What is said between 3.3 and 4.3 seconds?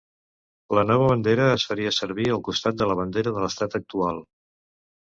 de l'estat actual.